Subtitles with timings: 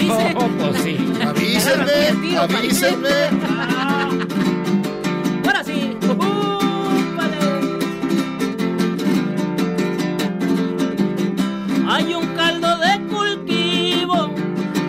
[0.00, 0.34] avise.
[0.36, 0.96] Oh, pues sí.
[1.26, 3.08] Avísenme, avísenme.
[5.44, 5.96] Ahora sí.
[11.88, 14.30] Hay un caldo de cultivo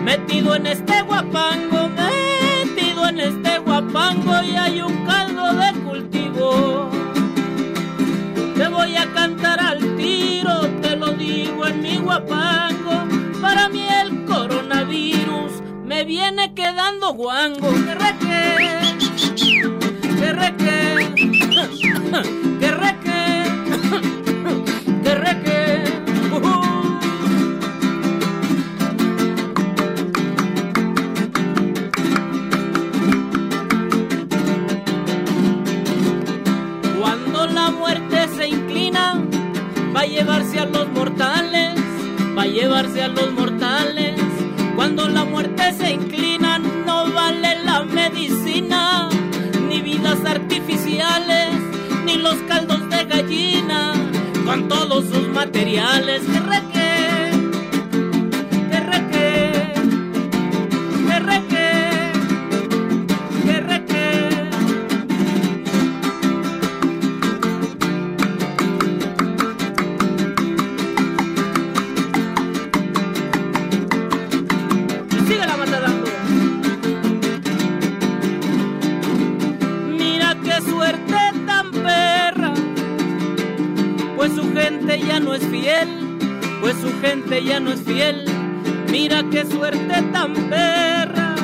[0.04, 6.90] metido en este guapango, metido en este guapango y hay un caldo de cultivo.
[8.56, 12.91] Te voy a cantar al tiro, te lo digo en mi guapango.
[16.04, 17.68] Viene quedando guango.
[17.70, 18.56] Que reque,
[20.18, 21.12] que reque,
[22.60, 23.44] que reque,
[25.02, 25.84] que reque.
[26.32, 26.60] Ujú.
[37.00, 39.22] Cuando la muerte se inclina,
[39.94, 41.78] va a llevarse a los mortales,
[42.36, 43.51] va a llevarse a los mortales.
[44.94, 49.08] Cuando la muerte se inclina, no vale la medicina,
[49.66, 51.48] ni vidas artificiales,
[52.04, 53.94] ni los caldos de gallina,
[54.44, 56.20] con todos sus materiales.
[56.24, 56.71] Que
[84.34, 85.88] su gente ya no es fiel,
[86.60, 88.24] pues su gente ya no es fiel.
[88.90, 91.34] Mira qué suerte tan perra.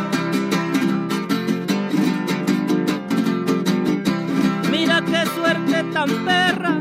[4.70, 6.80] Mira qué suerte tan perra,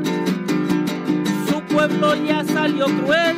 [1.50, 3.36] su pueblo ya salió cruel.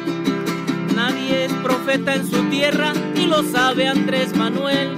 [0.95, 4.97] Nadie es profeta en su tierra y lo sabe Andrés Manuel.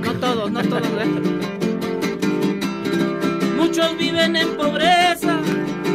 [0.00, 0.82] No todos, no todos.
[3.56, 5.38] Muchos viven en pobreza,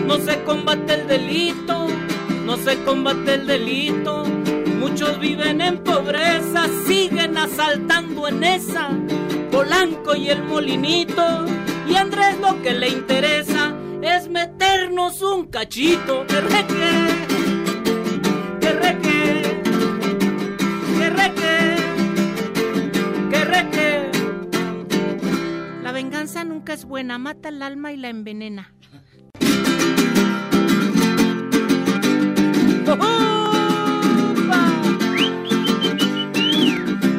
[0.06, 1.88] no se combate el delito,
[2.46, 4.24] no se combate el delito.
[4.80, 8.90] Muchos viven en pobreza, siguen asaltando en esa,
[9.52, 11.46] Polanco y el molinito.
[11.90, 16.26] Y Andrés lo que le interesa es meternos un cachito.
[16.28, 17.07] Que reque,
[25.98, 28.72] venganza nunca es buena, mata el alma y la envenena.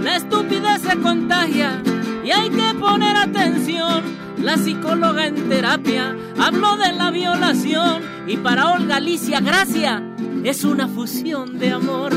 [0.04, 1.82] La estupidez se contagia
[2.24, 4.04] y hay que poner atención.
[4.40, 10.00] La psicóloga en terapia habló de la violación y para Olga Alicia Gracia
[10.44, 12.12] es una fusión de amor.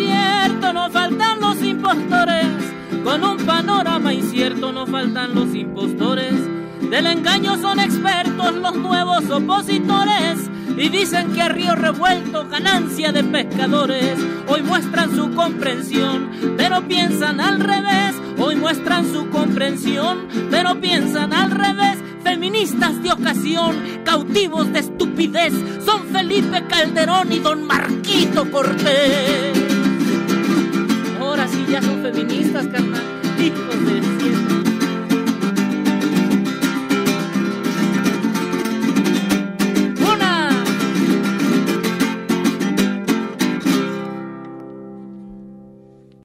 [0.00, 2.46] Incierto no faltan los impostores.
[3.04, 6.34] Con un panorama incierto no faltan los impostores.
[6.90, 10.50] Del engaño son expertos los nuevos opositores.
[10.76, 14.18] Y dicen que a río revuelto ganancia de pescadores.
[14.48, 18.14] Hoy muestran su comprensión, pero piensan al revés.
[18.38, 21.98] Hoy muestran su comprensión, pero piensan al revés.
[22.22, 25.52] Feministas de ocasión, cautivos de estupidez,
[25.84, 29.59] son Felipe Calderón y don Marquito Cortés.